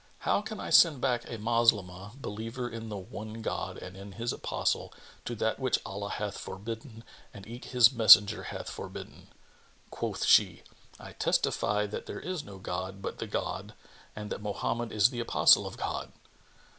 How 0.21 0.41
can 0.41 0.59
I 0.59 0.71
send 0.71 0.99
back 0.99 1.25
a 1.25 1.37
Moslemah 1.37 2.19
believer 2.19 2.67
in 2.67 2.89
the 2.89 2.97
one 2.97 3.43
God 3.43 3.77
and 3.77 3.95
in 3.95 4.13
His 4.13 4.33
Apostle 4.33 4.91
to 5.25 5.35
that 5.35 5.59
which 5.59 5.77
Allah 5.85 6.09
hath 6.09 6.39
forbidden 6.39 7.03
and 7.35 7.45
eke 7.45 7.65
His 7.65 7.91
Messenger 7.91 8.45
hath 8.45 8.67
forbidden?" 8.67 9.27
Quoth 9.91 10.25
she, 10.25 10.63
"I 10.99 11.11
testify 11.11 11.85
that 11.85 12.07
there 12.07 12.19
is 12.19 12.43
no 12.43 12.57
god 12.57 13.03
but 13.03 13.19
the 13.19 13.27
God 13.27 13.75
and 14.15 14.31
that 14.31 14.41
Mohammed 14.41 14.91
is 14.91 15.11
the 15.11 15.19
Apostle 15.19 15.67
of 15.67 15.77
God!" 15.77 16.11